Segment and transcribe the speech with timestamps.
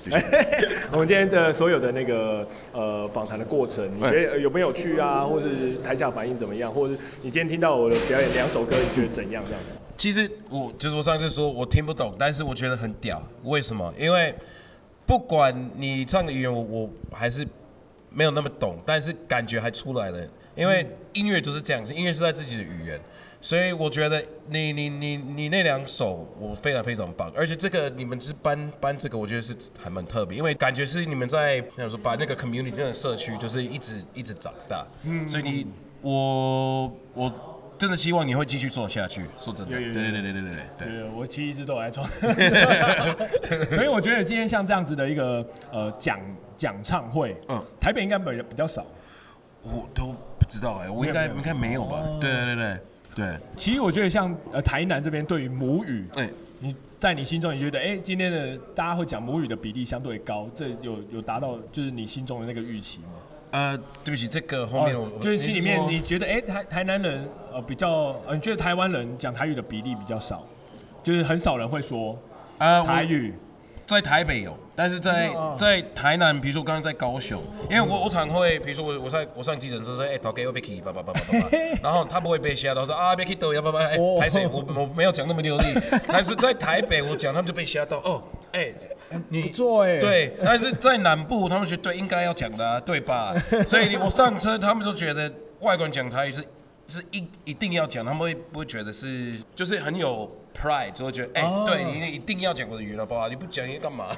[0.90, 5.24] 我们今天的所有的那个呃访谈的过程，你觉得有没有趣啊？
[5.24, 5.46] 或者
[5.84, 6.72] 台下反应怎么样？
[6.72, 9.44] 或者你今天听到我的表演两首歌，你觉得怎样？
[9.46, 9.78] 这样子？
[9.98, 13.22] 其实我就是我上次说我听不懂，但是我觉得很屌。
[13.44, 13.92] 为什么？
[13.98, 14.34] 因为
[15.06, 17.46] 不管你唱的语言，我我还是
[18.10, 20.18] 没有那么懂，但是感觉还出来了。
[20.54, 23.00] 因为音乐就是这样子，音乐是在自己的语言。
[23.42, 35.66] 所以我觉得你你你你那两首我非常非常棒，而且这个你们是搬搬这个，我觉得是还蛮特别，因为感觉是你们在想说把那个 community 那个社区就是一直一直长大，嗯，所以你
[36.02, 37.32] 我我
[37.78, 40.42] 真的希望你会继续做下去，说真的，对对对对对对
[40.76, 42.04] 对，对，我其实一直都来做，
[43.72, 46.20] 所以我觉得今天像这样子的一个呃讲
[46.58, 48.84] 讲唱会，嗯，台北应该比比较少，
[49.62, 52.78] 我都不知道哎，我应该应该没有吧，对对对对。
[53.12, 63.08] 对，其实我觉得像呃台南这边对于母语，哎，你在你心中你觉得哎今天的大家会讲母语的比例相对高，这有有达到就是你心中的那个预期吗？
[63.50, 70.46] 呃，对不起，这个后面我就是心里面你觉得哎台台南人呃比较呃你觉得台湾人讲台语的比例比较少，
[71.02, 72.16] 就是很少人会说
[72.58, 73.34] 呃台语。
[73.90, 81.48] 在台北有，但是在在台南，比如说刚刚在高雄，因为我我常会，比如说我我在我上计程车说， 哎，头家要别去，叭叭叭叭叭，
[81.82, 84.46] 然后他不会被吓到，说啊别去抖呀，叭叭，哎，拍谁？
[84.46, 85.64] 我我没有讲那么流利，
[86.06, 88.72] 但是在台北我讲，他们就被吓到，哦， 哎，
[89.28, 93.34] 你做哎，对，但是在南部他们觉得对，应该要讲的啊，对吧？
[93.66, 95.30] 所以我上车，他们都觉得
[95.60, 96.42] 外国人讲台语是
[96.90, 100.30] 是一一定要讲，他们会不会觉得是就是很有。
[100.52, 101.64] Pride 就会觉得，哎、欸，oh.
[101.66, 103.28] 对你一定要讲我的语了吧？
[103.28, 104.08] 你不讲你干嘛？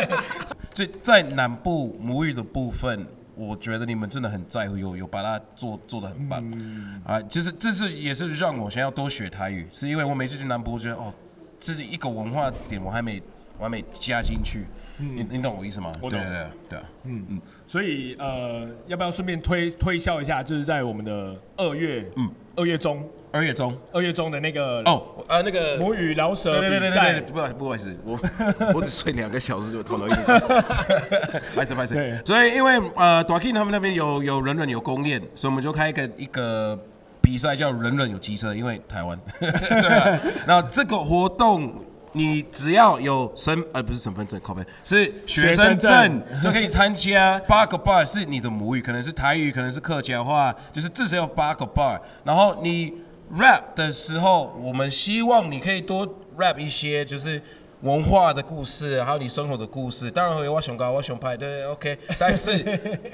[0.74, 3.06] 所以在南部母语的部分，
[3.36, 6.42] 我觉得你们真的很在乎，有有把它做做的很棒。
[6.56, 11.12] 嗯、啊，其实这是也是让我想要多学台语，是因为我每次去南部，我觉得哦，
[11.60, 13.22] 这是一个文化点，我还没
[13.58, 14.66] 我还没加进去。
[14.98, 15.92] 嗯、你你懂我意思吗？
[16.00, 17.40] 我懂对对对，嗯嗯。
[17.66, 20.42] 所以呃，要不要顺便推推销一下？
[20.42, 23.06] 就是在我们的二月，嗯，二月中。
[23.32, 28.18] 二月中，二月中的那个哦，呃，那个母语饶舌比赛，不不好意思，我
[28.72, 32.22] 我只睡两个小时就头脑一点，不好意思不好意思。
[32.24, 36.78] 所以因为呃，大 King 他们那边有有人人有公练，所以我们就开一个一个
[37.20, 41.74] 比赛叫人人有机车，因为台湾， 对啊，然后这个活动。
[42.16, 47.38] 你只要有身呃不是身份证，靠背是学生证就可以参加。
[47.40, 52.00] 八个 bar 是你的母语，可能是台语，可能是客家话，就是至少有八个 bar。
[52.24, 52.94] 然后你
[53.36, 56.06] rap 的时候，我们希望你可以多
[56.38, 57.42] rap 一些，就是
[57.86, 60.10] 文化的故事，还有你生活的故事。
[60.10, 61.96] 当然会有我想高，我想拍，对，OK。
[62.18, 62.58] 但是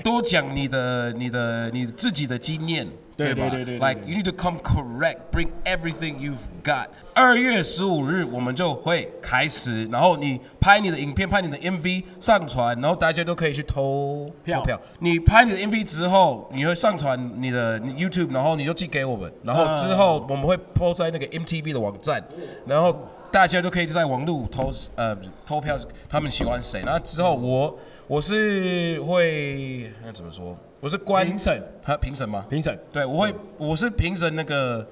[0.03, 2.89] 多讲你的、你的、你自己的经验。
[3.15, 3.47] 对吧？
[3.51, 6.87] 对对对对，Like you need to come correct, bring everything you've got。
[7.13, 14.61] 二月十五日我们就会开始，然后你拍你的影片，拍你的 MV 上传，然后大家都可以去投票。
[14.61, 14.81] 投票。
[15.01, 22.25] 你拍你的 MV 之后，你会上传你的 YouTube，然后你就寄给我们，然后之后我们会 post 在那个 MTV 的网站，
[22.67, 22.97] 然后
[23.33, 25.17] 大家都可以在网络投呃
[25.47, 25.77] 投票，
[26.09, 26.83] 他们喜欢谁。
[26.85, 30.57] 那之后我我是会那怎么说？
[30.81, 32.45] 我是观评审，他评审吗？
[32.51, 34.87] 评审，对，我会，我是评审那个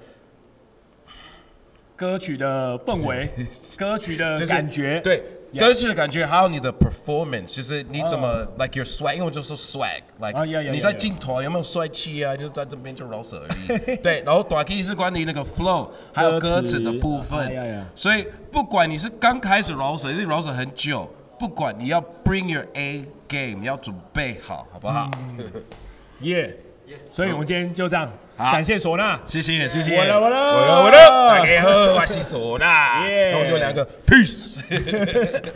[1.94, 3.28] 歌曲的氛围，
[3.76, 5.22] 歌曲的 感觉，对，
[5.58, 12.36] 歌曲的感觉，还有你的 performance，就是你怎么 like your swag，因为我就说 swag，like 你在镜头有没有帅气啊？
[12.36, 25.10] 就是在这边就饶舌而已， 对，然后短 K 是关于那个 flow，还有歌词的部分，所以不管你是刚开始饶舌，还是饶舌很久，不管你要 bring your A game，你要准备好，好不好？
[26.20, 26.54] 耶！
[27.08, 30.82] 所以我们今天就这样，感谢唢呐，谢谢谢谢，我了我了我了。
[30.84, 34.58] 我了，大家好，我是唢呐，那我们就两个 peace。